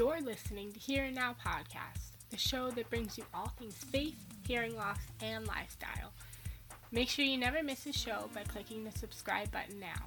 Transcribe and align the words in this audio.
You're 0.00 0.22
listening 0.22 0.72
to 0.72 0.78
Here 0.78 1.04
and 1.04 1.14
Now 1.14 1.36
Podcast, 1.46 2.12
the 2.30 2.38
show 2.38 2.70
that 2.70 2.88
brings 2.88 3.18
you 3.18 3.24
all 3.34 3.52
things 3.58 3.74
faith, 3.74 4.16
hearing 4.48 4.74
loss, 4.74 4.96
and 5.22 5.46
lifestyle. 5.46 6.14
Make 6.90 7.10
sure 7.10 7.26
you 7.26 7.36
never 7.36 7.62
miss 7.62 7.84
a 7.84 7.92
show 7.92 8.30
by 8.34 8.44
clicking 8.44 8.82
the 8.82 8.98
subscribe 8.98 9.50
button 9.50 9.78
now. 9.78 10.06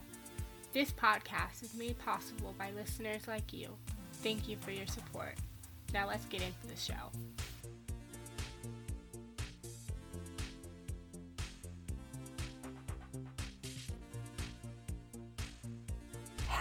This 0.74 0.90
podcast 0.90 1.62
is 1.62 1.76
made 1.76 2.00
possible 2.00 2.56
by 2.58 2.72
listeners 2.72 3.28
like 3.28 3.54
you. 3.54 3.70
Thank 4.24 4.48
you 4.48 4.58
for 4.62 4.72
your 4.72 4.88
support. 4.88 5.36
Now 5.94 6.08
let's 6.08 6.26
get 6.26 6.42
into 6.42 6.74
the 6.74 6.82
show. 6.82 7.12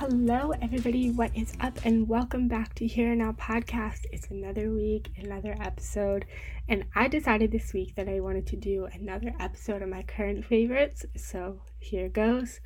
Hello, 0.05 0.53
everybody. 0.61 1.13
What 1.13 1.31
is 1.37 1.53
up? 1.61 1.79
And 1.85 2.09
welcome 2.09 2.49
back 2.49 2.75
to 2.75 2.89
Here 2.89 3.15
Now 3.15 3.31
Podcast. 3.39 4.05
It's 4.11 4.27
another 4.33 4.69
week, 4.69 5.13
another 5.17 5.57
episode. 5.61 6.25
And 6.69 6.87
I 6.93 7.07
decided 7.07 7.53
this 7.53 7.73
week 7.73 7.95
that 7.95 8.09
I 8.09 8.19
wanted 8.19 8.49
to 8.49 8.57
do 8.57 8.89
another 8.93 9.33
episode 9.39 9.81
of 9.81 9.89
my 9.89 10.03
current 10.03 10.45
favorites. 10.45 11.07
So 11.17 11.61
here 11.79 12.09
goes. 12.09 12.59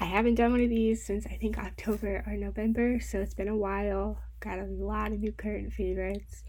I 0.00 0.06
haven't 0.06 0.34
done 0.34 0.50
one 0.50 0.64
of 0.64 0.68
these 0.68 1.06
since 1.06 1.26
I 1.26 1.36
think 1.36 1.58
October 1.58 2.24
or 2.26 2.32
November, 2.32 2.98
so 2.98 3.20
it's 3.20 3.34
been 3.34 3.46
a 3.46 3.56
while. 3.56 4.18
Got 4.40 4.58
a 4.58 4.64
lot 4.64 5.12
of 5.12 5.20
new 5.20 5.30
current 5.30 5.72
favorites. 5.72 6.42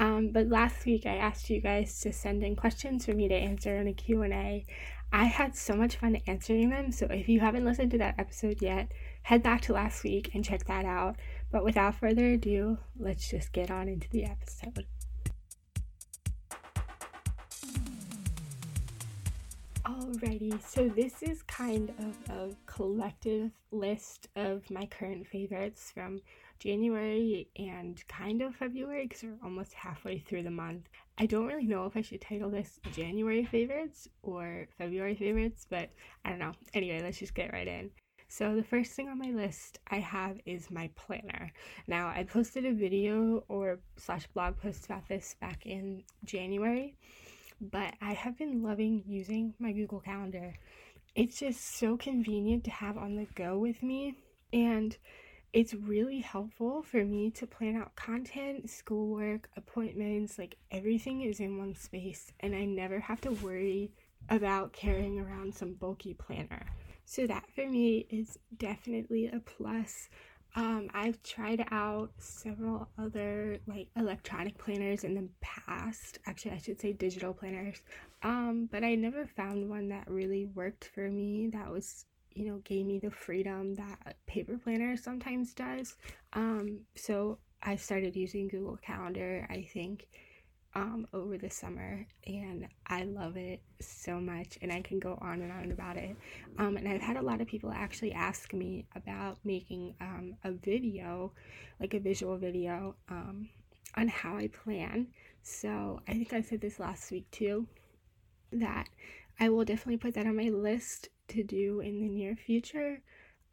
Um, 0.00 0.30
but 0.32 0.48
last 0.48 0.86
week 0.86 1.04
I 1.04 1.16
asked 1.16 1.50
you 1.50 1.60
guys 1.60 2.00
to 2.00 2.14
send 2.14 2.42
in 2.42 2.56
questions 2.56 3.04
for 3.04 3.12
me 3.12 3.28
to 3.28 3.34
answer 3.34 3.76
in 3.76 3.88
a 3.88 3.92
Q&A. 3.92 4.64
I 5.16 5.24
had 5.24 5.56
so 5.56 5.74
much 5.74 5.96
fun 5.96 6.18
answering 6.26 6.68
them, 6.68 6.92
so 6.92 7.06
if 7.06 7.26
you 7.26 7.40
haven't 7.40 7.64
listened 7.64 7.90
to 7.92 7.98
that 7.98 8.16
episode 8.18 8.60
yet, 8.60 8.92
head 9.22 9.42
back 9.42 9.62
to 9.62 9.72
last 9.72 10.04
week 10.04 10.34
and 10.34 10.44
check 10.44 10.66
that 10.66 10.84
out. 10.84 11.16
But 11.50 11.64
without 11.64 11.94
further 11.94 12.32
ado, 12.32 12.76
let's 12.98 13.30
just 13.30 13.50
get 13.52 13.70
on 13.70 13.88
into 13.88 14.10
the 14.10 14.26
episode. 14.26 14.84
Alrighty, 19.86 20.62
so 20.62 20.90
this 20.90 21.22
is 21.22 21.42
kind 21.44 21.94
of 21.98 22.36
a 22.36 22.54
collective 22.66 23.52
list 23.70 24.28
of 24.36 24.70
my 24.70 24.84
current 24.84 25.26
favorites 25.26 25.92
from 25.94 26.20
January 26.58 27.48
and 27.56 28.06
kind 28.06 28.42
of 28.42 28.54
February 28.54 29.06
because 29.06 29.22
we're 29.22 29.38
almost 29.42 29.72
halfway 29.72 30.18
through 30.18 30.42
the 30.42 30.50
month. 30.50 30.90
I 31.18 31.26
don't 31.26 31.46
really 31.46 31.66
know 31.66 31.86
if 31.86 31.96
I 31.96 32.02
should 32.02 32.20
title 32.20 32.50
this 32.50 32.78
January 32.92 33.44
favorites 33.44 34.08
or 34.22 34.68
February 34.76 35.14
favorites, 35.14 35.66
but 35.68 35.88
I 36.24 36.30
don't 36.30 36.38
know. 36.38 36.52
Anyway, 36.74 37.00
let's 37.02 37.18
just 37.18 37.34
get 37.34 37.52
right 37.52 37.66
in. 37.66 37.90
So 38.28 38.54
the 38.56 38.62
first 38.62 38.92
thing 38.92 39.08
on 39.08 39.18
my 39.18 39.30
list 39.30 39.78
I 39.88 39.96
have 40.00 40.38
is 40.44 40.70
my 40.70 40.90
planner. 40.94 41.52
Now 41.86 42.08
I 42.08 42.24
posted 42.24 42.66
a 42.66 42.72
video 42.72 43.44
or 43.48 43.78
slash 43.96 44.26
blog 44.34 44.58
post 44.60 44.84
about 44.84 45.08
this 45.08 45.36
back 45.40 45.64
in 45.64 46.02
January, 46.24 46.96
but 47.60 47.94
I 48.02 48.12
have 48.12 48.36
been 48.36 48.62
loving 48.62 49.04
using 49.06 49.54
my 49.58 49.72
Google 49.72 50.00
Calendar. 50.00 50.54
It's 51.14 51.38
just 51.38 51.78
so 51.78 51.96
convenient 51.96 52.64
to 52.64 52.70
have 52.70 52.98
on 52.98 53.16
the 53.16 53.26
go 53.34 53.58
with 53.58 53.82
me 53.82 54.16
and 54.52 54.96
it's 55.56 55.72
really 55.72 56.20
helpful 56.20 56.82
for 56.82 57.02
me 57.02 57.30
to 57.30 57.46
plan 57.46 57.76
out 57.76 57.96
content, 57.96 58.68
schoolwork, 58.68 59.48
appointments, 59.56 60.38
like 60.38 60.58
everything 60.70 61.22
is 61.22 61.40
in 61.40 61.56
one 61.56 61.74
space 61.74 62.30
and 62.40 62.54
I 62.54 62.66
never 62.66 63.00
have 63.00 63.22
to 63.22 63.30
worry 63.30 63.90
about 64.28 64.74
carrying 64.74 65.18
around 65.18 65.54
some 65.54 65.72
bulky 65.72 66.12
planner. 66.12 66.66
So 67.06 67.26
that 67.28 67.44
for 67.54 67.66
me 67.66 68.06
is 68.10 68.38
definitely 68.58 69.28
a 69.28 69.40
plus. 69.40 70.10
Um, 70.56 70.90
I've 70.92 71.22
tried 71.22 71.64
out 71.70 72.10
several 72.18 72.90
other 72.98 73.58
like 73.66 73.88
electronic 73.96 74.58
planners 74.58 75.04
in 75.04 75.14
the 75.14 75.26
past. 75.40 76.18
Actually, 76.26 76.50
I 76.50 76.58
should 76.58 76.82
say 76.82 76.92
digital 76.92 77.32
planners. 77.32 77.80
Um, 78.22 78.68
but 78.70 78.84
I 78.84 78.94
never 78.94 79.24
found 79.24 79.70
one 79.70 79.88
that 79.88 80.10
really 80.10 80.44
worked 80.44 80.90
for 80.94 81.08
me. 81.08 81.48
That 81.54 81.70
was, 81.70 82.04
you 82.36 82.44
know, 82.44 82.58
gave 82.64 82.84
me 82.84 82.98
the 82.98 83.10
freedom 83.10 83.74
that 83.76 84.16
paper 84.26 84.58
planner 84.62 84.96
sometimes 84.96 85.54
does. 85.54 85.96
Um, 86.34 86.80
so 86.94 87.38
I 87.62 87.76
started 87.76 88.14
using 88.14 88.46
Google 88.48 88.76
Calendar. 88.76 89.46
I 89.48 89.62
think 89.72 90.06
um, 90.74 91.06
over 91.14 91.38
the 91.38 91.48
summer, 91.48 92.06
and 92.26 92.68
I 92.86 93.04
love 93.04 93.38
it 93.38 93.62
so 93.80 94.20
much. 94.20 94.58
And 94.60 94.70
I 94.70 94.82
can 94.82 94.98
go 94.98 95.18
on 95.22 95.40
and 95.40 95.50
on 95.50 95.72
about 95.72 95.96
it. 95.96 96.14
Um, 96.58 96.76
and 96.76 96.86
I've 96.86 97.00
had 97.00 97.16
a 97.16 97.22
lot 97.22 97.40
of 97.40 97.46
people 97.46 97.72
actually 97.72 98.12
ask 98.12 98.52
me 98.52 98.84
about 98.94 99.38
making 99.42 99.94
um, 100.02 100.34
a 100.44 100.52
video, 100.52 101.32
like 101.80 101.94
a 101.94 102.00
visual 102.00 102.36
video, 102.36 102.94
um, 103.08 103.48
on 103.94 104.08
how 104.08 104.36
I 104.36 104.48
plan. 104.48 105.06
So 105.42 106.00
I 106.06 106.12
think 106.12 106.34
I 106.34 106.42
said 106.42 106.60
this 106.60 106.78
last 106.78 107.10
week 107.10 107.30
too, 107.30 107.66
that 108.52 108.88
I 109.38 109.48
will 109.48 109.64
definitely 109.64 109.98
put 109.98 110.14
that 110.14 110.26
on 110.26 110.36
my 110.36 110.48
list 110.48 111.08
to 111.28 111.42
do 111.42 111.80
in 111.80 112.00
the 112.00 112.08
near 112.08 112.36
future. 112.36 113.00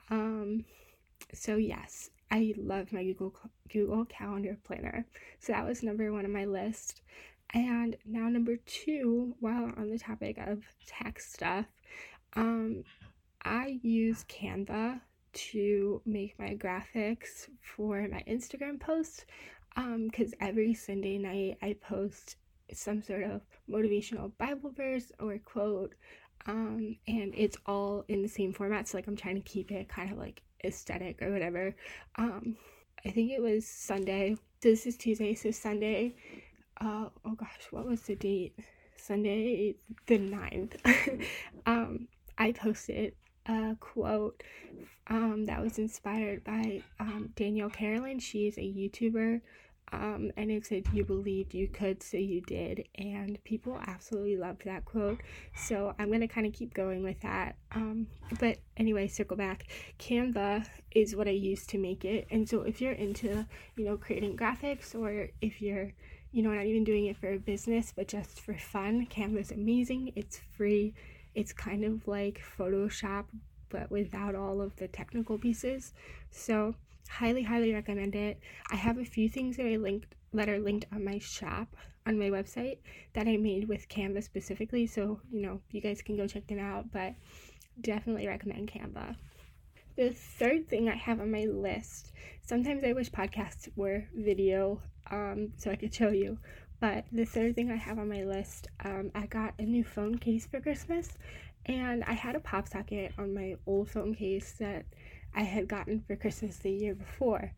Um, 0.09 0.66
so 1.33 1.55
yes, 1.55 2.09
I 2.31 2.53
love 2.57 2.91
my 2.91 3.03
Google 3.03 3.33
Google 3.71 4.05
Calendar 4.05 4.57
planner. 4.63 5.05
So 5.39 5.53
that 5.53 5.66
was 5.66 5.83
number 5.83 6.11
one 6.11 6.25
on 6.25 6.31
my 6.31 6.45
list. 6.45 7.01
And 7.53 7.95
now 8.05 8.29
number 8.29 8.57
two, 8.66 9.35
while 9.39 9.72
on 9.77 9.89
the 9.89 9.99
topic 9.99 10.38
of 10.39 10.63
tech 10.88 11.19
stuff, 11.19 11.66
um, 12.35 12.83
I 13.43 13.79
use 13.83 14.25
Canva 14.27 15.01
to 15.33 16.01
make 16.05 16.38
my 16.39 16.55
graphics 16.55 17.49
for 17.61 18.07
my 18.11 18.23
Instagram 18.27 18.79
posts. 18.79 19.25
Um, 19.75 20.07
because 20.07 20.33
every 20.39 20.73
Sunday 20.75 21.17
night 21.17 21.57
I 21.61 21.75
post 21.81 22.35
some 22.75 23.01
sort 23.01 23.23
of 23.23 23.41
motivational 23.69 24.31
Bible 24.38 24.72
verse 24.72 25.11
or 25.19 25.38
quote. 25.39 25.94
Um, 26.45 26.97
and 27.07 27.34
it's 27.35 27.57
all 27.66 28.03
in 28.07 28.22
the 28.22 28.28
same 28.28 28.53
format. 28.53 28.88
So 28.88 28.97
like 28.97 29.07
I'm 29.07 29.16
trying 29.16 29.35
to 29.35 29.50
keep 29.50 29.72
it 29.72 29.88
kind 29.88 30.11
of 30.11 30.17
like 30.17 30.41
aesthetic 30.63 31.22
or 31.22 31.31
whatever. 31.31 31.75
Um, 32.17 32.57
I 33.06 33.09
think 33.11 33.31
it 33.31 33.41
was 33.41 33.66
Sunday. 33.67 34.35
So 34.61 34.69
this 34.69 34.85
is 34.85 34.97
Tuesday, 34.97 35.35
so 35.35 35.51
Sunday. 35.51 36.16
Uh, 36.79 37.09
oh 37.25 37.35
gosh, 37.35 37.67
what 37.72 37.85
was 37.85 38.01
the 38.01 38.16
date? 38.16 38.57
Sunday 38.97 39.75
the 40.07 40.17
9th. 40.17 41.25
um, 41.66 42.07
I 42.38 42.53
posted 42.53 43.13
a 43.45 43.75
quote 43.79 44.41
um, 45.07 45.45
that 45.45 45.61
was 45.61 45.78
inspired 45.78 46.44
by 46.44 46.81
um, 47.00 47.31
Danielle 47.35 47.69
Carolan. 47.69 48.19
She 48.19 48.47
is 48.47 48.57
a 48.57 48.61
YouTuber 48.61 49.41
um, 49.91 50.31
and 50.38 50.49
it 50.51 50.66
said, 50.66 50.88
You 50.91 51.03
believed 51.03 51.53
you 51.53 51.67
could, 51.67 52.01
so 52.01 52.17
you 52.17 52.41
did. 52.41 52.88
And 52.95 53.41
people 53.44 53.79
absolutely 53.85 54.38
loved 54.38 54.66
that 54.66 54.85
quote. 54.85 55.21
So 55.55 55.94
I'm 55.99 56.07
going 56.07 56.21
to 56.21 56.27
kind 56.27 56.47
of 56.47 56.53
keep 56.53 56.73
going 56.73 57.03
with 57.03 57.19
that. 57.21 57.55
Um, 57.73 58.07
but 58.39 58.59
anyway, 58.77 59.07
circle 59.07 59.38
back. 59.38 59.67
Canva 59.99 60.66
is 60.91 61.16
what 61.16 61.27
I 61.27 61.31
use 61.31 61.66
to 61.67 61.77
make 61.77 62.05
it. 62.05 62.27
And 62.31 62.47
so 62.47 62.61
if 62.61 62.81
you're 62.81 62.93
into, 62.93 63.45
you 63.75 63.85
know, 63.85 63.97
creating 63.97 64.38
graphics 64.38 64.95
or 64.95 65.29
if 65.41 65.61
you're, 65.61 65.91
you 66.31 66.41
know, 66.41 66.51
not 66.51 66.66
even 66.66 66.83
doing 66.83 67.05
it 67.05 67.17
for 67.17 67.33
a 67.33 67.38
business, 67.38 67.93
but 67.95 68.07
just 68.07 68.39
for 68.39 68.55
fun, 68.55 69.05
Canva 69.07 69.39
is 69.39 69.51
amazing. 69.51 70.13
It's 70.16 70.39
free. 70.57 70.93
It's 71.35 71.53
kind 71.53 71.83
of 71.83 72.07
like 72.07 72.41
Photoshop, 72.57 73.25
but 73.69 73.91
without 73.91 74.33
all 74.35 74.61
of 74.61 74.75
the 74.77 74.88
technical 74.88 75.38
pieces. 75.38 75.93
So, 76.31 76.75
highly 77.19 77.44
highly 77.44 77.74
recommend 77.74 78.16
it. 78.16 78.40
I 78.72 78.75
have 78.75 78.97
a 78.97 79.06
few 79.06 79.29
things 79.29 79.57
that 79.57 79.66
i 79.66 79.78
linked 79.78 80.16
that 80.34 80.50
are 80.50 80.59
linked 80.59 80.85
on 80.91 81.06
my 81.06 81.19
shop 81.19 81.75
on 82.07 82.18
my 82.18 82.29
website 82.29 82.79
that 83.13 83.28
i 83.28 83.38
made 83.38 83.68
with 83.68 83.88
canva 83.90 84.24
specifically. 84.24 84.88
So 84.88 85.19
you 85.31 85.41
know 85.41 85.62
you 85.72 85.81
guys 85.81 86.02
can 86.02 86.18
go 86.18 86.28
check 86.28 86.47
them 86.47 86.59
out 86.59 86.91
but 86.91 87.13
definitely 87.81 88.28
recommend 88.28 88.72
canva. 88.72 89.16
The 89.96 90.09
third 90.09 90.68
thing 90.68 90.90
i 90.90 90.96
have 90.96 91.19
on 91.19 91.31
my 91.31 91.46
list 91.46 92.12
sometimes 92.41 92.84
i 92.84 92.94
wish 92.94 93.12
podcasts 93.12 93.69
were 93.75 94.06
video 94.16 94.81
um, 95.12 95.53
so 95.58 95.70
i 95.72 95.76
could 95.76 95.93
show 95.99 96.09
you 96.09 96.37
but 96.79 97.05
the 97.11 97.26
third 97.26 97.55
thing 97.55 97.72
i 97.72 97.76
have 97.76 97.99
on 97.99 98.09
my 98.09 98.23
list 98.23 98.67
um, 98.84 99.11
i 99.16 99.26
got 99.28 99.53
a 99.59 99.64
new 99.64 99.84
phone 99.84 100.17
case 100.17 100.46
for 100.46 100.59
christmas 100.59 101.17
and 101.67 102.03
i 102.05 102.14
had 102.14 102.35
a 102.35 102.40
pop 102.40 102.67
socket 102.67 103.11
on 103.17 103.34
my 103.34 103.55
old 103.67 103.90
phone 103.90 104.14
case 104.16 104.53
that 104.59 104.85
I 105.35 105.44
had 105.44 105.68
gotten 105.68 106.02
for 106.02 106.16
Christmas 106.16 106.58
the 106.58 106.72
year 106.72 106.96
before. 106.96 107.52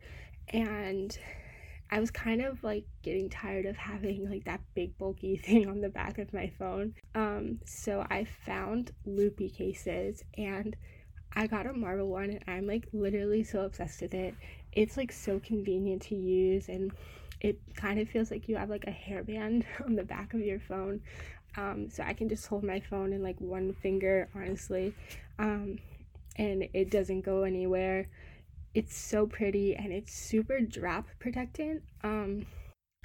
And 0.49 1.17
I 1.91 1.99
was 1.99 2.09
kind 2.11 2.41
of 2.41 2.63
like 2.63 2.85
getting 3.03 3.29
tired 3.29 3.65
of 3.65 3.77
having 3.77 4.29
like 4.29 4.45
that 4.45 4.61
big 4.73 4.97
bulky 4.97 5.37
thing 5.45 5.67
on 5.67 5.81
the 5.81 5.89
back 5.89 6.17
of 6.17 6.33
my 6.33 6.51
phone. 6.57 6.95
Um, 7.13 7.59
so 7.65 8.05
I 8.09 8.25
found 8.45 8.91
loopy 9.05 9.49
cases 9.49 10.23
and 10.37 10.75
I 11.33 11.47
got 11.47 11.67
a 11.67 11.73
marble 11.73 12.07
one 12.07 12.29
and 12.29 12.43
I'm 12.47 12.65
like 12.65 12.87
literally 12.93 13.43
so 13.43 13.61
obsessed 13.61 14.01
with 14.01 14.13
it. 14.13 14.33
It's 14.71 14.97
like 14.97 15.11
so 15.11 15.39
convenient 15.39 16.01
to 16.03 16.15
use 16.15 16.69
and 16.69 16.91
it 17.41 17.59
kind 17.75 17.99
of 17.99 18.09
feels 18.09 18.31
like 18.31 18.47
you 18.47 18.55
have 18.55 18.69
like 18.69 18.85
a 18.87 18.91
hairband 18.91 19.65
on 19.85 19.95
the 19.95 20.03
back 20.03 20.33
of 20.33 20.39
your 20.39 20.59
phone. 20.59 21.01
Um, 21.57 21.89
so 21.89 22.03
I 22.03 22.13
can 22.13 22.27
just 22.27 22.47
hold 22.47 22.63
my 22.63 22.79
phone 22.79 23.13
in 23.13 23.21
like 23.21 23.39
one 23.39 23.73
finger, 23.81 24.27
honestly. 24.35 24.93
Um, 25.39 25.77
and 26.37 26.67
it 26.73 26.89
doesn't 26.89 27.21
go 27.21 27.43
anywhere. 27.43 28.07
it's 28.73 28.97
so 28.97 29.25
pretty 29.25 29.73
and 29.75 29.93
it's 29.93 30.13
super 30.13 30.59
drop 30.59 31.07
protectant. 31.19 31.81
Um, 32.03 32.45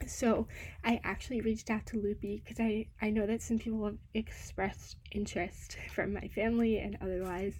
so 0.06 0.46
I 0.84 1.00
actually 1.04 1.40
reached 1.40 1.70
out 1.70 1.86
to 1.86 2.00
Loopy 2.00 2.42
because 2.42 2.58
I, 2.60 2.86
I 3.00 3.10
know 3.10 3.26
that 3.26 3.42
some 3.42 3.58
people 3.58 3.84
have 3.84 3.98
expressed 4.14 4.96
interest 5.12 5.76
from 5.94 6.14
my 6.14 6.28
family 6.28 6.78
and 6.78 6.96
otherwise. 7.00 7.54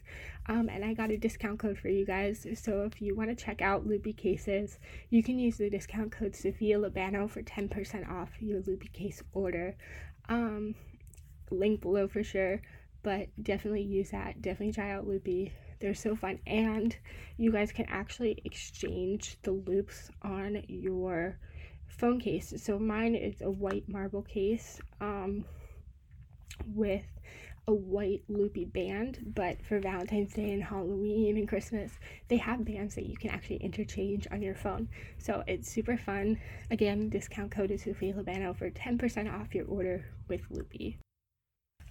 Um, 0.47 0.69
and 0.69 0.85
I 0.85 0.95
got 0.95 1.11
a 1.11 1.17
discount 1.17 1.59
code 1.59 1.79
for 1.79 1.89
you 1.89 2.05
guys. 2.05 2.47
So 2.55 2.83
if 2.83 3.01
you 3.01 3.15
want 3.15 3.31
to 3.31 3.45
check 3.45 3.63
out 3.63 3.87
Loopy 3.87 4.13
cases, 4.15 4.79
you 5.11 5.23
can 5.23 5.39
use 5.39 5.59
the 5.59 5.71
discount 5.71 6.13
code 6.13 6.35
Sophia 6.35 6.79
Labano 6.79 7.29
for 7.31 7.43
10% 7.43 8.11
off 8.11 8.31
your 8.41 8.61
Loopy 8.67 8.89
case 8.89 9.23
order. 9.33 9.77
Um, 10.29 10.75
link 11.51 11.81
below 11.81 12.09
for 12.09 12.23
sure, 12.23 12.63
but 13.03 13.29
definitely 13.43 13.83
use 13.83 14.11
that. 14.11 14.43
Definitely 14.43 14.73
try 14.73 14.91
out 14.93 15.07
Loopy. 15.07 15.53
They're 15.81 15.95
so 15.95 16.15
fun. 16.15 16.39
And 16.47 16.97
you 17.37 17.51
guys 17.51 17.73
can 17.73 17.87
actually 17.89 18.41
exchange 18.45 19.39
the 19.43 19.53
loops 19.53 20.11
on 20.23 20.63
your 20.69 21.39
phone 21.89 22.21
case. 22.21 22.53
So 22.57 22.79
mine 22.79 23.15
is 23.15 23.41
a 23.41 23.51
white 23.51 23.89
marble 23.89 24.23
case 24.23 24.81
um, 25.01 25.45
with 26.75 27.05
a 27.67 27.73
white 27.75 28.23
loopy 28.29 28.65
band, 28.65 29.33
but 29.35 29.65
for 29.65 29.79
Valentine's 29.79 30.33
Day 30.33 30.51
and 30.51 30.63
Halloween 30.63 31.37
and 31.37 31.49
Christmas, 31.49 31.93
they 32.29 32.37
have 32.39 32.65
bands 32.65 32.95
that 32.95 33.07
you 33.07 33.17
can 33.17 33.31
actually 33.31 33.59
interchange 33.59 34.27
on 34.33 34.43
your 34.43 34.55
phone. 34.55 34.89
So 35.19 35.45
it's 35.47 35.71
super 35.71 35.97
fun. 35.97 36.41
Again, 36.71 37.09
discount 37.09 37.51
code 37.53 37.71
is 37.71 37.85
Sophia 37.85 38.15
Labano 38.15 38.57
for 38.57 38.71
10% 38.71 39.33
off 39.33 39.55
your 39.55 39.67
order 39.67 40.05
with 40.29 40.43
Loopy. 40.51 40.99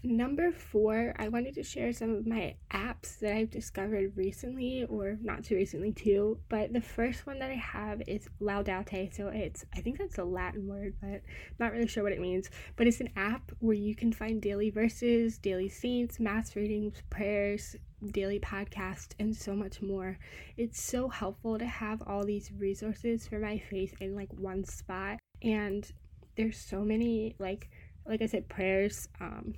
Number 0.01 0.53
four, 0.53 1.13
I 1.19 1.27
wanted 1.27 1.55
to 1.55 1.63
share 1.63 1.91
some 1.91 2.15
of 2.15 2.25
my 2.25 2.55
apps 2.71 3.19
that 3.19 3.35
I've 3.35 3.49
discovered 3.49 4.15
recently, 4.15 4.85
or 4.85 5.17
not 5.21 5.43
too 5.43 5.55
recently 5.55 5.91
too. 5.91 6.39
But 6.47 6.71
the 6.71 6.79
first 6.79 7.27
one 7.27 7.39
that 7.39 7.51
I 7.51 7.55
have 7.55 8.01
is 8.07 8.29
Laudate. 8.39 9.13
So 9.13 9.27
it's, 9.27 9.65
I 9.75 9.81
think 9.81 9.97
that's 9.97 10.17
a 10.17 10.23
Latin 10.23 10.67
word, 10.67 10.93
but 11.01 11.21
not 11.59 11.73
really 11.73 11.87
sure 11.87 12.03
what 12.03 12.13
it 12.13 12.21
means. 12.21 12.49
But 12.77 12.87
it's 12.87 13.01
an 13.01 13.09
app 13.17 13.51
where 13.59 13.75
you 13.75 13.93
can 13.93 14.13
find 14.13 14.41
daily 14.41 14.69
verses, 14.69 15.37
daily 15.37 15.67
saints, 15.67 16.17
mass 16.17 16.55
readings, 16.55 17.03
prayers, 17.09 17.75
daily 18.13 18.39
podcast, 18.39 19.09
and 19.19 19.35
so 19.35 19.53
much 19.53 19.81
more. 19.81 20.17
It's 20.55 20.81
so 20.81 21.09
helpful 21.09 21.59
to 21.59 21.65
have 21.65 22.01
all 22.07 22.23
these 22.23 22.53
resources 22.57 23.27
for 23.27 23.39
my 23.39 23.57
faith 23.57 23.93
in 23.99 24.15
like 24.15 24.31
one 24.31 24.63
spot. 24.63 25.19
And 25.41 25.91
there's 26.37 26.57
so 26.57 26.85
many, 26.85 27.35
like, 27.37 27.69
like 28.05 28.21
I 28.21 28.27
said, 28.27 28.47
prayers, 28.47 29.09
um, 29.19 29.55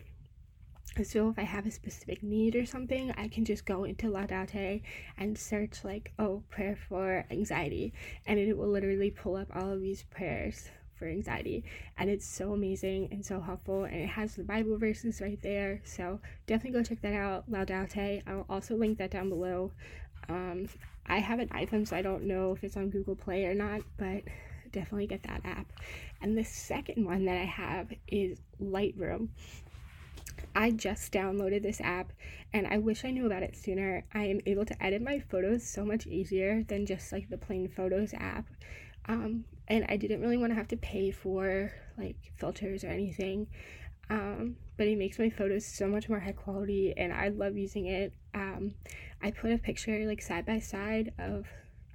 so 1.03 1.29
if 1.29 1.39
I 1.39 1.43
have 1.43 1.65
a 1.65 1.71
specific 1.71 2.21
need 2.21 2.55
or 2.55 2.65
something, 2.65 3.13
I 3.17 3.27
can 3.27 3.45
just 3.45 3.65
go 3.65 3.85
into 3.85 4.07
Laudate 4.07 4.81
and 5.17 5.37
search 5.37 5.83
like, 5.83 6.11
oh, 6.19 6.43
prayer 6.49 6.77
for 6.89 7.25
anxiety, 7.31 7.93
and 8.27 8.37
it 8.37 8.57
will 8.57 8.67
literally 8.67 9.09
pull 9.09 9.35
up 9.37 9.47
all 9.55 9.71
of 9.71 9.81
these 9.81 10.03
prayers 10.03 10.69
for 10.95 11.07
anxiety, 11.07 11.63
and 11.97 12.09
it's 12.09 12.27
so 12.27 12.53
amazing 12.53 13.07
and 13.11 13.25
so 13.25 13.39
helpful, 13.39 13.85
and 13.85 13.95
it 13.95 14.09
has 14.09 14.35
the 14.35 14.43
Bible 14.43 14.77
verses 14.77 15.21
right 15.21 15.41
there. 15.41 15.81
So 15.83 16.19
definitely 16.45 16.79
go 16.79 16.83
check 16.83 17.01
that 17.01 17.13
out, 17.13 17.49
Laudate. 17.49 18.21
I'll 18.27 18.45
also 18.49 18.75
link 18.75 18.97
that 18.99 19.11
down 19.11 19.29
below. 19.29 19.71
Um, 20.29 20.67
I 21.07 21.17
have 21.17 21.39
an 21.39 21.49
iPhone, 21.49 21.87
so 21.87 21.95
I 21.95 22.01
don't 22.01 22.25
know 22.25 22.53
if 22.53 22.63
it's 22.63 22.77
on 22.77 22.89
Google 22.89 23.15
Play 23.15 23.45
or 23.45 23.55
not, 23.55 23.81
but 23.97 24.23
definitely 24.71 25.07
get 25.07 25.23
that 25.23 25.41
app. 25.43 25.67
And 26.21 26.37
the 26.37 26.43
second 26.43 27.03
one 27.05 27.25
that 27.25 27.37
I 27.37 27.45
have 27.45 27.91
is 28.07 28.39
Lightroom. 28.61 29.29
I 30.55 30.71
just 30.71 31.11
downloaded 31.11 31.63
this 31.63 31.81
app 31.81 32.11
and 32.53 32.67
I 32.67 32.77
wish 32.77 33.05
I 33.05 33.11
knew 33.11 33.25
about 33.25 33.43
it 33.43 33.55
sooner. 33.55 34.03
I 34.13 34.25
am 34.25 34.41
able 34.45 34.65
to 34.65 34.83
edit 34.83 35.01
my 35.01 35.19
photos 35.19 35.67
so 35.67 35.85
much 35.85 36.07
easier 36.07 36.63
than 36.63 36.85
just 36.85 37.11
like 37.11 37.29
the 37.29 37.37
plain 37.37 37.67
photos 37.69 38.13
app. 38.13 38.45
Um, 39.05 39.45
and 39.67 39.85
I 39.89 39.97
didn't 39.97 40.21
really 40.21 40.37
want 40.37 40.51
to 40.51 40.55
have 40.55 40.67
to 40.69 40.77
pay 40.77 41.11
for 41.11 41.71
like 41.97 42.17
filters 42.37 42.83
or 42.83 42.87
anything. 42.87 43.47
Um, 44.09 44.57
but 44.77 44.87
it 44.87 44.97
makes 44.97 45.19
my 45.19 45.29
photos 45.29 45.65
so 45.65 45.87
much 45.87 46.09
more 46.09 46.19
high 46.19 46.33
quality 46.33 46.93
and 46.97 47.13
I 47.13 47.29
love 47.29 47.55
using 47.55 47.85
it. 47.85 48.13
Um, 48.33 48.73
I 49.21 49.31
put 49.31 49.51
a 49.51 49.57
picture 49.57 50.05
like 50.05 50.21
side 50.21 50.45
by 50.45 50.59
side 50.59 51.13
of 51.17 51.45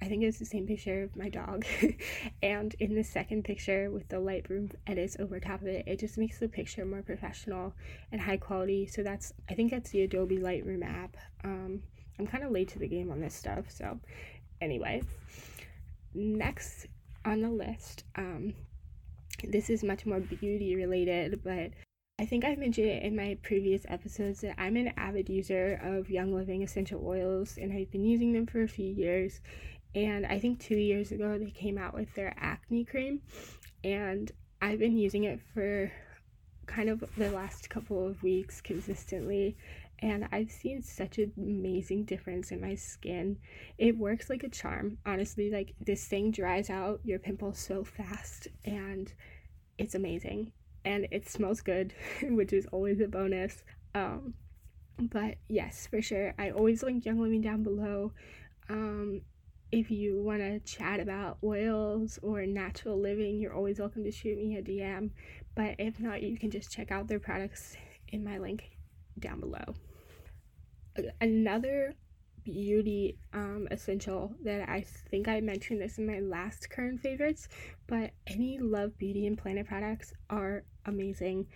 I 0.01 0.05
think 0.05 0.23
it's 0.23 0.37
the 0.39 0.45
same 0.45 0.67
picture 0.67 1.03
of 1.03 1.15
my 1.15 1.29
dog. 1.29 1.65
and 2.43 2.75
in 2.79 2.93
the 2.93 3.03
second 3.03 3.43
picture 3.43 3.89
with 3.89 4.07
the 4.09 4.17
Lightroom 4.17 4.71
edits 4.85 5.17
over 5.19 5.39
top 5.39 5.61
of 5.61 5.67
it, 5.67 5.87
it 5.87 5.99
just 5.99 6.17
makes 6.17 6.39
the 6.39 6.47
picture 6.47 6.85
more 6.85 7.01
professional 7.01 7.73
and 8.11 8.21
high 8.21 8.37
quality. 8.37 8.85
So 8.85 9.01
that's, 9.01 9.33
I 9.49 9.55
think 9.55 9.71
that's 9.71 9.89
the 9.89 10.03
Adobe 10.03 10.37
Lightroom 10.37 10.85
app. 10.85 11.17
Um, 11.43 11.81
I'm 12.19 12.27
kind 12.27 12.43
of 12.43 12.51
late 12.51 12.69
to 12.69 12.79
the 12.79 12.87
game 12.87 13.11
on 13.11 13.21
this 13.21 13.33
stuff. 13.33 13.65
So 13.69 13.99
anyway, 14.61 15.01
next 16.13 16.87
on 17.25 17.41
the 17.41 17.49
list, 17.49 18.03
um, 18.15 18.53
this 19.43 19.69
is 19.69 19.83
much 19.83 20.05
more 20.05 20.19
beauty 20.19 20.75
related, 20.75 21.41
but 21.43 21.71
I 22.19 22.25
think 22.25 22.43
I've 22.43 22.57
mentioned 22.57 22.87
it 22.87 23.03
in 23.03 23.15
my 23.15 23.37
previous 23.43 23.85
episodes 23.87 24.41
that 24.41 24.55
I'm 24.57 24.75
an 24.75 24.91
avid 24.97 25.29
user 25.29 25.79
of 25.83 26.09
Young 26.09 26.33
Living 26.33 26.63
essential 26.63 27.05
oils 27.05 27.57
and 27.61 27.71
I've 27.71 27.91
been 27.91 28.03
using 28.03 28.33
them 28.33 28.47
for 28.47 28.63
a 28.63 28.67
few 28.67 28.87
years 28.87 29.39
and 29.95 30.25
I 30.25 30.39
think 30.39 30.59
two 30.59 30.77
years 30.77 31.11
ago 31.11 31.37
they 31.37 31.51
came 31.51 31.77
out 31.77 31.93
with 31.93 32.13
their 32.13 32.33
acne 32.37 32.85
cream, 32.85 33.21
and 33.83 34.31
I've 34.61 34.79
been 34.79 34.97
using 34.97 35.25
it 35.25 35.39
for 35.53 35.91
kind 36.65 36.89
of 36.89 37.03
the 37.17 37.31
last 37.31 37.69
couple 37.69 38.05
of 38.05 38.21
weeks 38.21 38.59
consistently 38.59 39.55
and 39.99 40.27
I've 40.31 40.51
seen 40.51 40.83
such 40.83 41.17
an 41.17 41.31
amazing 41.37 42.03
difference 42.03 42.51
in 42.51 42.61
my 42.61 42.75
skin. 42.75 43.37
It 43.77 43.97
works 43.97 44.29
like 44.29 44.43
a 44.43 44.49
charm. 44.49 44.99
Honestly, 45.05 45.49
like 45.49 45.73
this 45.79 46.05
thing 46.05 46.31
dries 46.31 46.69
out 46.69 46.99
your 47.03 47.19
pimples 47.19 47.57
so 47.57 47.83
fast 47.83 48.47
and 48.63 49.11
it's 49.77 49.95
amazing. 49.95 50.51
And 50.85 51.07
it 51.11 51.27
smells 51.27 51.61
good, 51.61 51.93
which 52.23 52.53
is 52.53 52.67
always 52.71 52.99
a 53.01 53.07
bonus. 53.07 53.63
Um 53.95 54.35
but 54.99 55.35
yes, 55.47 55.87
for 55.87 56.01
sure. 56.01 56.33
I 56.37 56.51
always 56.51 56.83
link 56.83 57.05
Young 57.05 57.19
Living 57.19 57.41
down 57.41 57.63
below. 57.63 58.11
Um 58.69 59.21
if 59.71 59.91
you 59.91 60.21
want 60.21 60.39
to 60.39 60.59
chat 60.59 60.99
about 60.99 61.37
oils 61.43 62.19
or 62.21 62.45
natural 62.45 62.99
living, 62.99 63.39
you're 63.39 63.53
always 63.53 63.79
welcome 63.79 64.03
to 64.03 64.11
shoot 64.11 64.37
me 64.37 64.55
a 64.57 64.61
DM. 64.61 65.11
But 65.55 65.75
if 65.79 65.99
not, 65.99 66.23
you 66.23 66.37
can 66.37 66.51
just 66.51 66.71
check 66.71 66.91
out 66.91 67.07
their 67.07 67.19
products 67.19 67.75
in 68.09 68.23
my 68.23 68.37
link 68.37 68.69
down 69.19 69.39
below. 69.39 69.75
Another 71.19 71.93
beauty 72.43 73.17
um, 73.33 73.67
essential 73.71 74.33
that 74.43 74.69
I 74.69 74.85
think 75.11 75.27
I 75.27 75.41
mentioned 75.41 75.81
this 75.81 75.97
in 75.97 76.07
my 76.07 76.19
last 76.19 76.69
current 76.69 77.01
favorites, 77.01 77.49
but 77.87 78.11
any 78.25 78.57
Love 78.59 78.97
Beauty 78.97 79.27
and 79.27 79.37
Planet 79.37 79.67
products 79.67 80.13
are 80.29 80.63
amazing. 80.85 81.47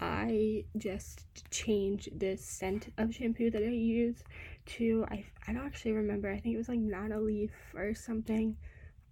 I 0.00 0.64
just 0.76 1.26
changed 1.50 2.18
the 2.18 2.36
scent 2.36 2.92
of 2.98 3.14
shampoo 3.14 3.50
that 3.50 3.62
I 3.62 3.66
use 3.66 4.24
to 4.66 5.04
I 5.10 5.24
I 5.46 5.52
don't 5.52 5.66
actually 5.66 5.92
remember. 5.92 6.30
I 6.30 6.38
think 6.38 6.54
it 6.54 6.58
was 6.58 6.68
like 6.68 6.78
Nana 6.78 7.20
Leaf 7.20 7.52
or 7.74 7.94
something. 7.94 8.56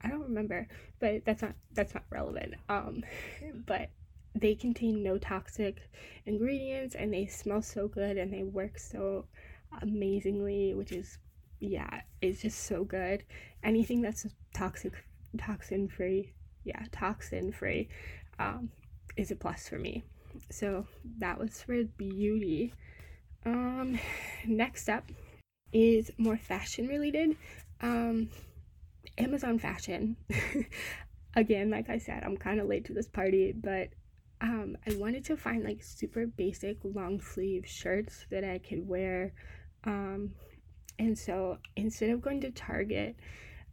I 0.02 0.08
don't 0.08 0.22
remember, 0.22 0.68
but 1.00 1.24
that's 1.24 1.42
not 1.42 1.54
that's 1.72 1.94
not 1.94 2.04
relevant. 2.10 2.54
Um, 2.68 3.02
but 3.66 3.90
they 4.34 4.54
contain 4.54 5.02
no 5.02 5.18
toxic 5.18 5.78
ingredients 6.26 6.94
and 6.94 7.12
they 7.12 7.26
smell 7.26 7.62
so 7.62 7.88
good 7.88 8.16
and 8.16 8.32
they 8.32 8.44
work 8.44 8.78
so 8.78 9.26
amazingly, 9.82 10.74
which 10.74 10.92
is 10.92 11.18
yeah, 11.60 12.02
it's 12.22 12.42
just 12.42 12.64
so 12.64 12.84
good. 12.84 13.24
Anything 13.64 14.00
that's 14.00 14.26
toxic 14.54 14.92
toxin 15.38 15.88
free, 15.88 16.32
yeah, 16.64 16.84
toxin 16.92 17.52
free, 17.52 17.88
um, 18.38 18.70
is 19.16 19.30
a 19.30 19.36
plus 19.36 19.68
for 19.68 19.78
me. 19.78 20.04
So 20.50 20.86
that 21.18 21.38
was 21.38 21.62
for 21.62 21.82
beauty. 21.82 22.72
Um, 23.44 23.98
next 24.46 24.88
up 24.88 25.04
is 25.72 26.10
more 26.18 26.36
fashion 26.36 26.86
related. 26.86 27.36
Um, 27.80 28.30
Amazon 29.16 29.58
fashion. 29.58 30.16
Again, 31.36 31.70
like 31.70 31.90
I 31.90 31.98
said, 31.98 32.22
I'm 32.24 32.36
kind 32.36 32.60
of 32.60 32.68
late 32.68 32.84
to 32.86 32.92
this 32.92 33.08
party, 33.08 33.52
but 33.52 33.88
um, 34.40 34.76
I 34.86 34.94
wanted 34.94 35.24
to 35.26 35.36
find 35.36 35.64
like 35.64 35.82
super 35.82 36.26
basic 36.26 36.78
long 36.82 37.20
sleeve 37.20 37.66
shirts 37.66 38.26
that 38.30 38.44
I 38.44 38.58
could 38.58 38.86
wear. 38.88 39.32
Um, 39.84 40.32
and 40.98 41.16
so 41.16 41.58
instead 41.76 42.10
of 42.10 42.20
going 42.20 42.40
to 42.42 42.50
Target 42.50 43.16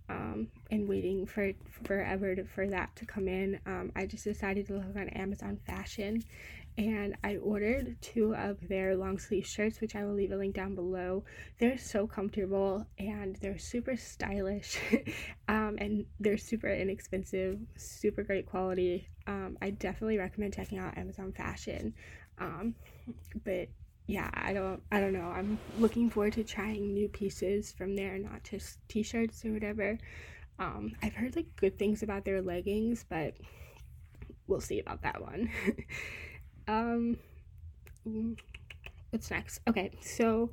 um, 0.09 0.47
and 0.69 0.87
waiting 0.87 1.25
for 1.25 1.51
forever 1.83 2.35
to, 2.35 2.43
for 2.45 2.67
that 2.67 2.95
to 2.97 3.05
come 3.05 3.27
in, 3.27 3.59
um, 3.65 3.91
I 3.95 4.05
just 4.05 4.23
decided 4.23 4.67
to 4.67 4.73
look 4.73 4.95
on 4.95 5.09
Amazon 5.09 5.57
Fashion 5.65 6.23
and 6.77 7.15
I 7.23 7.37
ordered 7.37 7.95
two 8.01 8.35
of 8.35 8.57
their 8.67 8.95
long 8.95 9.17
sleeve 9.17 9.45
shirts, 9.45 9.79
which 9.79 9.95
I 9.95 10.03
will 10.03 10.13
leave 10.13 10.31
a 10.31 10.35
link 10.35 10.55
down 10.55 10.75
below. 10.75 11.23
They're 11.57 11.77
so 11.77 12.05
comfortable 12.05 12.85
and 12.99 13.37
they're 13.37 13.57
super 13.57 13.95
stylish, 13.95 14.77
um, 15.47 15.75
and 15.79 16.05
they're 16.19 16.37
super 16.37 16.69
inexpensive, 16.69 17.59
super 17.77 18.23
great 18.23 18.45
quality. 18.45 19.07
Um, 19.27 19.57
I 19.61 19.69
definitely 19.71 20.17
recommend 20.17 20.53
checking 20.53 20.77
out 20.77 20.97
Amazon 20.97 21.31
Fashion. 21.31 21.93
Um, 22.39 22.75
but 23.45 23.69
yeah, 24.07 24.29
I 24.33 24.53
don't 24.53 24.81
I 24.91 24.99
don't 24.99 25.13
know. 25.13 25.27
I'm 25.27 25.57
looking 25.79 26.09
forward 26.09 26.33
to 26.33 26.43
trying 26.43 26.93
new 26.93 27.07
pieces 27.07 27.71
from 27.71 27.95
there, 27.95 28.17
not 28.17 28.43
just 28.43 28.77
t-shirts 28.89 29.45
or 29.45 29.53
whatever. 29.53 29.97
Um, 30.59 30.93
I've 31.01 31.15
heard 31.15 31.35
like 31.35 31.55
good 31.55 31.79
things 31.79 32.03
about 32.03 32.25
their 32.25 32.41
leggings, 32.41 33.05
but 33.07 33.35
we'll 34.47 34.61
see 34.61 34.79
about 34.79 35.01
that 35.03 35.21
one. 35.21 35.49
um, 36.67 37.17
what's 39.09 39.31
next? 39.31 39.59
Okay, 39.67 39.91
so 40.01 40.49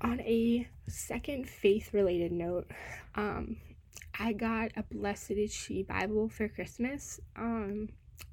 on 0.00 0.20
a 0.20 0.68
second 0.88 1.48
faith 1.48 1.92
related 1.92 2.32
note, 2.32 2.70
um, 3.14 3.56
I 4.18 4.32
got 4.32 4.70
a 4.76 4.82
Blessed 4.82 5.32
is 5.32 5.52
She 5.52 5.82
Bible 5.82 6.28
for 6.28 6.48
Christmas. 6.48 7.20
Um, 7.36 7.88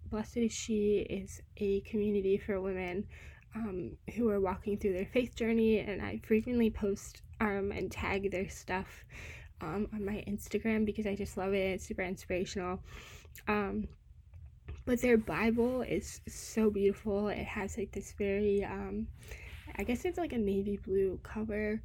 Blessed 0.09 0.37
is 0.37 0.51
She 0.51 1.05
is 1.09 1.41
a 1.57 1.81
community 1.81 2.37
for 2.37 2.61
women 2.61 3.07
um, 3.55 3.97
who 4.15 4.29
are 4.29 4.39
walking 4.39 4.77
through 4.77 4.93
their 4.93 5.05
faith 5.05 5.35
journey, 5.35 5.79
and 5.79 6.01
I 6.01 6.21
frequently 6.23 6.69
post 6.69 7.21
um, 7.39 7.71
and 7.71 7.91
tag 7.91 8.31
their 8.31 8.49
stuff 8.49 9.03
um, 9.61 9.87
on 9.93 10.05
my 10.05 10.23
Instagram 10.27 10.85
because 10.85 11.07
I 11.07 11.15
just 11.15 11.37
love 11.37 11.53
it. 11.53 11.75
It's 11.75 11.87
super 11.87 12.03
inspirational. 12.03 12.79
Um, 13.47 13.87
but 14.85 15.01
their 15.01 15.17
Bible 15.17 15.81
is 15.81 16.21
so 16.27 16.69
beautiful. 16.69 17.29
It 17.29 17.45
has 17.45 17.77
like 17.77 17.91
this 17.91 18.13
very, 18.17 18.63
um, 18.63 19.07
I 19.77 19.83
guess 19.83 20.05
it's 20.05 20.17
like 20.17 20.33
a 20.33 20.37
navy 20.37 20.77
blue 20.77 21.19
cover, 21.23 21.81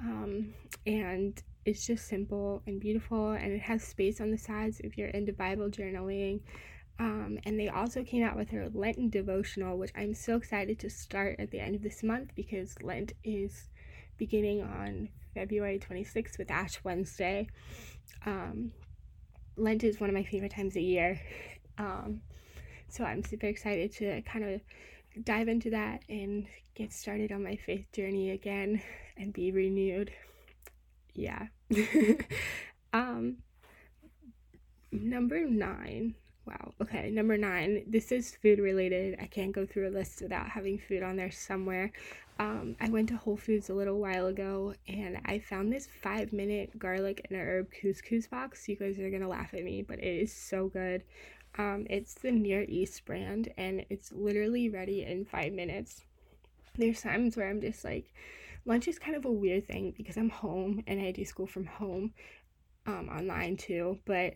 um, 0.00 0.54
and 0.86 1.42
it's 1.64 1.86
just 1.86 2.06
simple 2.08 2.62
and 2.66 2.80
beautiful, 2.80 3.32
and 3.32 3.52
it 3.52 3.60
has 3.62 3.82
space 3.82 4.20
on 4.20 4.30
the 4.30 4.38
sides 4.38 4.80
if 4.80 4.98
you're 4.98 5.08
into 5.08 5.32
Bible 5.32 5.68
journaling. 5.68 6.40
Um, 6.98 7.38
and 7.44 7.58
they 7.58 7.68
also 7.68 8.04
came 8.04 8.22
out 8.22 8.36
with 8.36 8.50
their 8.50 8.68
Lenten 8.68 9.10
devotional, 9.10 9.78
which 9.78 9.90
I'm 9.96 10.14
so 10.14 10.36
excited 10.36 10.78
to 10.80 10.90
start 10.90 11.36
at 11.40 11.50
the 11.50 11.58
end 11.58 11.74
of 11.74 11.82
this 11.82 12.02
month 12.04 12.30
because 12.36 12.76
Lent 12.82 13.12
is 13.24 13.68
beginning 14.16 14.62
on 14.62 15.08
February 15.34 15.80
26th 15.80 16.38
with 16.38 16.50
Ash 16.50 16.78
Wednesday. 16.84 17.48
Um, 18.24 18.70
Lent 19.56 19.82
is 19.82 20.00
one 20.00 20.08
of 20.08 20.14
my 20.14 20.22
favorite 20.22 20.52
times 20.52 20.76
of 20.76 20.82
year. 20.82 21.20
Um, 21.78 22.20
so 22.88 23.04
I'm 23.04 23.24
super 23.24 23.46
excited 23.46 23.92
to 23.96 24.22
kind 24.22 24.44
of 24.44 24.60
dive 25.24 25.48
into 25.48 25.70
that 25.70 26.02
and 26.08 26.46
get 26.74 26.92
started 26.92 27.32
on 27.32 27.42
my 27.42 27.56
faith 27.56 27.86
journey 27.92 28.30
again 28.30 28.82
and 29.16 29.32
be 29.32 29.52
renewed. 29.52 30.10
Yeah. 31.14 31.46
um, 32.92 33.38
number 34.92 35.40
nine 35.48 36.14
Wow. 36.46 36.74
Okay. 36.82 37.10
Number 37.10 37.38
nine. 37.38 37.84
This 37.86 38.12
is 38.12 38.36
food 38.36 38.58
related. 38.58 39.18
I 39.20 39.26
can't 39.26 39.52
go 39.52 39.64
through 39.64 39.88
a 39.88 39.90
list 39.90 40.20
without 40.20 40.48
having 40.48 40.78
food 40.78 41.02
on 41.02 41.16
there 41.16 41.30
somewhere. 41.30 41.90
Um, 42.38 42.76
I 42.80 42.88
went 42.90 43.08
to 43.10 43.16
Whole 43.16 43.36
Foods 43.36 43.70
a 43.70 43.74
little 43.74 43.98
while 43.98 44.26
ago 44.26 44.74
and 44.88 45.20
I 45.24 45.38
found 45.38 45.72
this 45.72 45.86
five 45.86 46.32
minute 46.32 46.78
garlic 46.78 47.26
and 47.30 47.38
herb 47.38 47.68
couscous 47.70 48.28
box. 48.28 48.68
You 48.68 48.76
guys 48.76 48.98
are 48.98 49.10
gonna 49.10 49.28
laugh 49.28 49.54
at 49.54 49.62
me, 49.62 49.82
but 49.82 49.98
it 50.00 50.20
is 50.20 50.34
so 50.34 50.68
good. 50.68 51.04
Um, 51.56 51.86
it's 51.88 52.14
the 52.14 52.32
Near 52.32 52.64
East 52.68 53.04
brand 53.04 53.52
and 53.56 53.84
it's 53.88 54.12
literally 54.12 54.68
ready 54.68 55.02
in 55.04 55.24
five 55.24 55.52
minutes. 55.52 56.02
There's 56.76 57.02
times 57.02 57.36
where 57.36 57.48
I'm 57.48 57.60
just 57.60 57.84
like, 57.84 58.12
lunch 58.64 58.88
is 58.88 58.98
kind 58.98 59.16
of 59.16 59.24
a 59.24 59.30
weird 59.30 59.66
thing 59.66 59.94
because 59.96 60.16
I'm 60.16 60.30
home 60.30 60.82
and 60.86 61.00
I 61.00 61.12
do 61.12 61.24
school 61.24 61.46
from 61.46 61.66
home 61.66 62.12
um, 62.86 63.08
online 63.08 63.56
too, 63.56 63.98
but 64.04 64.34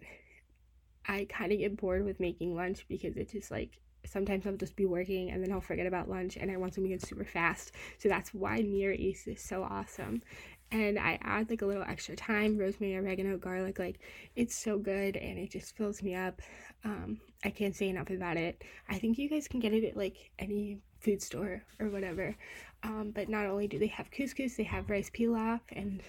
I 1.06 1.26
kind 1.28 1.52
of 1.52 1.58
get 1.58 1.76
bored 1.76 2.04
with 2.04 2.20
making 2.20 2.54
lunch 2.54 2.86
because 2.88 3.16
it's 3.16 3.32
just 3.32 3.50
like 3.50 3.80
sometimes 4.04 4.46
I'll 4.46 4.56
just 4.56 4.76
be 4.76 4.86
working 4.86 5.30
and 5.30 5.42
then 5.42 5.52
I'll 5.52 5.60
forget 5.60 5.86
about 5.86 6.08
lunch 6.08 6.36
and 6.36 6.50
I 6.50 6.56
want 6.56 6.74
something 6.74 6.98
super 7.00 7.24
fast. 7.24 7.72
So 7.98 8.08
that's 8.08 8.32
why 8.32 8.60
Near 8.60 8.92
East 8.92 9.26
is 9.26 9.42
so 9.42 9.64
awesome. 9.64 10.22
And 10.70 10.98
I 10.98 11.18
add 11.22 11.48
like 11.48 11.62
a 11.62 11.66
little 11.66 11.82
extra 11.82 12.14
thyme, 12.16 12.58
rosemary, 12.58 12.96
oregano, 12.96 13.38
garlic. 13.38 13.78
Like 13.78 14.00
it's 14.36 14.54
so 14.54 14.78
good 14.78 15.16
and 15.16 15.38
it 15.38 15.50
just 15.50 15.76
fills 15.76 16.02
me 16.02 16.14
up. 16.14 16.42
Um, 16.84 17.20
I 17.44 17.50
can't 17.50 17.74
say 17.74 17.88
enough 17.88 18.10
about 18.10 18.36
it. 18.36 18.62
I 18.88 18.98
think 18.98 19.18
you 19.18 19.28
guys 19.28 19.48
can 19.48 19.60
get 19.60 19.72
it 19.72 19.84
at 19.84 19.96
like 19.96 20.30
any 20.38 20.78
food 21.00 21.22
store 21.22 21.62
or 21.80 21.88
whatever. 21.88 22.36
Um, 22.82 23.12
but 23.14 23.28
not 23.28 23.46
only 23.46 23.66
do 23.66 23.78
they 23.78 23.86
have 23.88 24.10
couscous, 24.10 24.56
they 24.56 24.64
have 24.64 24.90
rice 24.90 25.10
pilaf 25.10 25.60
and 25.72 26.02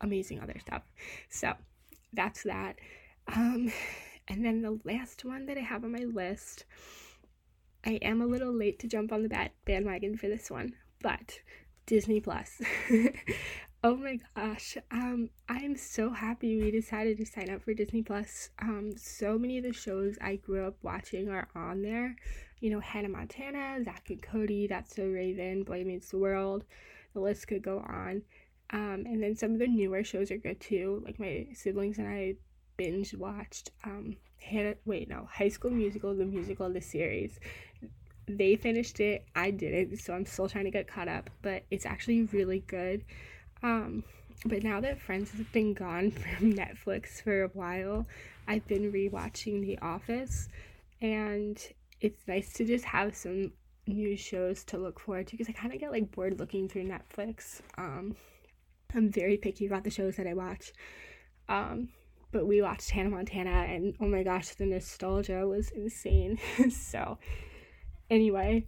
amazing 0.00 0.40
other 0.40 0.58
stuff. 0.60 0.82
So 1.28 1.54
that's 2.12 2.42
that. 2.44 2.76
Um, 3.28 3.72
and 4.28 4.44
then 4.44 4.62
the 4.62 4.78
last 4.84 5.24
one 5.24 5.46
that 5.46 5.58
I 5.58 5.62
have 5.62 5.84
on 5.84 5.92
my 5.92 6.04
list, 6.04 6.64
I 7.84 7.98
am 8.02 8.22
a 8.22 8.26
little 8.26 8.52
late 8.52 8.78
to 8.80 8.88
jump 8.88 9.12
on 9.12 9.22
the 9.22 9.50
bandwagon 9.64 10.16
for 10.16 10.28
this 10.28 10.50
one, 10.50 10.74
but 11.02 11.40
Disney 11.86 12.20
Plus. 12.20 12.60
oh 13.84 13.96
my 13.96 14.18
gosh, 14.34 14.76
um, 14.90 15.30
I'm 15.48 15.76
so 15.76 16.10
happy 16.10 16.60
we 16.60 16.70
decided 16.70 17.18
to 17.18 17.26
sign 17.26 17.50
up 17.50 17.62
for 17.62 17.74
Disney 17.74 18.02
Plus. 18.02 18.50
Um, 18.60 18.92
so 18.96 19.38
many 19.38 19.58
of 19.58 19.64
the 19.64 19.72
shows 19.72 20.16
I 20.20 20.36
grew 20.36 20.66
up 20.66 20.76
watching 20.82 21.28
are 21.28 21.48
on 21.54 21.82
there. 21.82 22.16
You 22.60 22.70
know, 22.70 22.80
Hannah 22.80 23.10
Montana, 23.10 23.84
Zack 23.84 24.08
and 24.08 24.22
Cody, 24.22 24.66
That's 24.66 24.96
So 24.96 25.06
Raven, 25.06 25.64
Boy 25.64 25.84
Meets 25.84 26.10
the 26.10 26.18
World. 26.18 26.64
The 27.12 27.20
list 27.20 27.48
could 27.48 27.62
go 27.62 27.78
on. 27.80 28.22
Um, 28.70 29.04
and 29.06 29.22
then 29.22 29.36
some 29.36 29.52
of 29.52 29.58
the 29.58 29.66
newer 29.66 30.02
shows 30.02 30.30
are 30.30 30.38
good 30.38 30.60
too. 30.60 31.02
Like 31.04 31.20
my 31.20 31.48
siblings 31.54 31.98
and 31.98 32.08
I 32.08 32.34
binge 32.76 33.14
watched 33.14 33.70
um 33.84 34.16
Hannah 34.40 34.74
wait 34.84 35.08
no 35.08 35.28
High 35.32 35.48
School 35.48 35.70
Musical 35.70 36.14
the 36.14 36.24
musical 36.24 36.70
the 36.70 36.80
series. 36.80 37.38
They 38.26 38.56
finished 38.56 39.00
it, 39.00 39.26
I 39.34 39.50
didn't, 39.50 39.98
so 39.98 40.14
I'm 40.14 40.26
still 40.26 40.48
trying 40.48 40.64
to 40.64 40.70
get 40.70 40.88
caught 40.88 41.08
up, 41.08 41.30
but 41.42 41.64
it's 41.70 41.86
actually 41.86 42.22
really 42.24 42.60
good. 42.66 43.04
Um 43.62 44.04
but 44.46 44.62
now 44.62 44.80
that 44.80 45.00
Friends 45.00 45.30
has 45.30 45.46
been 45.52 45.72
gone 45.72 46.10
from 46.38 46.52
Netflix 46.52 47.22
for 47.22 47.44
a 47.44 47.48
while, 47.48 48.06
I've 48.46 48.66
been 48.66 48.92
rewatching 48.92 49.62
The 49.62 49.78
Office 49.78 50.48
and 51.00 51.60
it's 52.00 52.26
nice 52.26 52.52
to 52.54 52.64
just 52.64 52.84
have 52.84 53.16
some 53.16 53.52
new 53.86 54.16
shows 54.16 54.64
to 54.64 54.78
look 54.78 54.98
forward 54.98 55.26
to 55.26 55.32
because 55.32 55.48
I 55.48 55.52
kind 55.52 55.72
of 55.72 55.80
get 55.80 55.90
like 55.90 56.10
bored 56.10 56.38
looking 56.38 56.68
through 56.68 56.84
Netflix. 56.84 57.60
Um, 57.76 58.16
I'm 58.94 59.10
very 59.10 59.36
picky 59.36 59.66
about 59.66 59.84
the 59.84 59.90
shows 59.90 60.16
that 60.16 60.26
I 60.26 60.34
watch. 60.34 60.72
Um, 61.48 61.88
but 62.32 62.46
we 62.46 62.62
watched 62.62 62.90
Hannah 62.90 63.10
Montana 63.10 63.50
and 63.68 63.94
oh 64.00 64.06
my 64.06 64.22
gosh, 64.22 64.48
the 64.54 64.66
nostalgia 64.66 65.46
was 65.46 65.70
insane. 65.70 66.38
so, 66.70 67.18
anyway, 68.10 68.66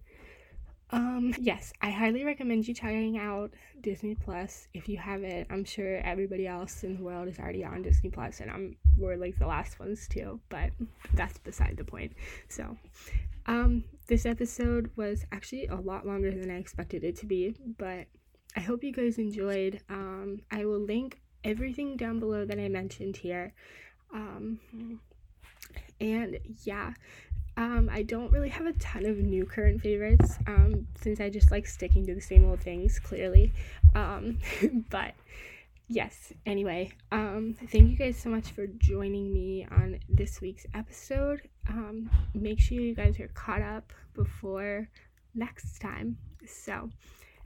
um 0.90 1.34
yes, 1.40 1.72
I 1.82 1.90
highly 1.90 2.24
recommend 2.24 2.68
you 2.68 2.74
trying 2.74 3.18
out 3.18 3.52
Disney 3.80 4.14
Plus 4.14 4.68
if 4.74 4.88
you 4.88 4.96
haven't. 4.96 5.48
I'm 5.50 5.64
sure 5.64 5.96
everybody 5.98 6.46
else 6.46 6.84
in 6.84 6.96
the 6.96 7.02
world 7.02 7.28
is 7.28 7.38
already 7.38 7.64
on 7.64 7.82
Disney 7.82 8.10
Plus 8.10 8.40
and 8.40 8.50
I'm 8.50 8.76
we're 8.96 9.16
like 9.16 9.38
the 9.38 9.46
last 9.46 9.78
ones 9.80 10.06
too, 10.08 10.40
but 10.48 10.70
that's 11.14 11.38
beside 11.38 11.76
the 11.76 11.84
point. 11.84 12.12
So, 12.48 12.76
um 13.46 13.84
this 14.06 14.26
episode 14.26 14.90
was 14.96 15.24
actually 15.32 15.66
a 15.66 15.76
lot 15.76 16.06
longer 16.06 16.30
than 16.30 16.50
I 16.50 16.58
expected 16.58 17.02
it 17.02 17.16
to 17.16 17.26
be, 17.26 17.56
but 17.78 18.06
I 18.56 18.60
hope 18.60 18.84
you 18.84 18.92
guys 18.92 19.18
enjoyed. 19.18 19.80
Um 19.88 20.42
I 20.50 20.64
will 20.64 20.80
link 20.80 21.20
everything 21.46 21.96
down 21.96 22.18
below 22.18 22.44
that 22.44 22.58
I 22.58 22.68
mentioned 22.68 23.16
here. 23.16 23.54
Um, 24.12 24.58
and 26.00 26.38
yeah, 26.64 26.92
um, 27.56 27.88
I 27.92 28.02
don't 28.02 28.30
really 28.32 28.50
have 28.50 28.66
a 28.66 28.72
ton 28.74 29.06
of 29.06 29.16
new 29.16 29.46
current 29.46 29.80
favorites 29.80 30.38
um, 30.46 30.86
since 31.00 31.20
I 31.20 31.30
just 31.30 31.50
like 31.50 31.66
sticking 31.66 32.06
to 32.06 32.14
the 32.14 32.20
same 32.20 32.44
old 32.44 32.60
things, 32.60 32.98
clearly. 32.98 33.52
Um, 33.94 34.38
but 34.90 35.14
yes, 35.88 36.32
anyway, 36.44 36.92
um, 37.12 37.56
thank 37.70 37.90
you 37.90 37.96
guys 37.96 38.18
so 38.18 38.28
much 38.28 38.50
for 38.50 38.66
joining 38.66 39.32
me 39.32 39.66
on 39.70 40.00
this 40.08 40.40
week's 40.40 40.66
episode. 40.74 41.48
Um, 41.68 42.10
make 42.34 42.60
sure 42.60 42.78
you 42.78 42.94
guys 42.94 43.18
are 43.20 43.28
caught 43.28 43.62
up 43.62 43.92
before 44.14 44.88
next 45.34 45.78
time. 45.78 46.18
So, 46.46 46.90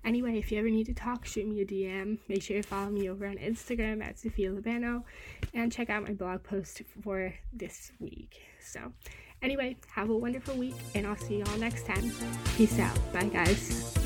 Anyway, 0.02 0.38
if 0.38 0.50
you 0.50 0.58
ever 0.58 0.70
need 0.70 0.86
to 0.86 0.94
talk, 0.94 1.26
shoot 1.26 1.46
me 1.46 1.60
a 1.60 1.66
DM. 1.66 2.16
Make 2.26 2.42
sure 2.42 2.56
you 2.56 2.62
follow 2.62 2.88
me 2.88 3.10
over 3.10 3.26
on 3.26 3.36
Instagram 3.36 4.02
at 4.02 4.18
Sophia 4.18 4.50
Labano 4.50 5.02
and 5.52 5.70
check 5.70 5.90
out 5.90 6.04
my 6.04 6.14
blog 6.14 6.42
post 6.42 6.80
for 7.02 7.34
this 7.52 7.92
week. 8.00 8.40
So, 8.60 8.92
anyway, 9.42 9.76
have 9.88 10.10
a 10.10 10.16
wonderful 10.16 10.54
week 10.54 10.76
and 10.94 11.06
I'll 11.06 11.16
see 11.16 11.36
you 11.36 11.44
all 11.44 11.58
next 11.58 11.86
time. 11.86 12.12
Peace 12.56 12.78
out. 12.78 12.96
Bye, 13.12 13.24
guys. 13.24 13.99